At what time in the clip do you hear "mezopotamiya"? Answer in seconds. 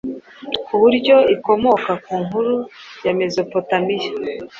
3.19-4.09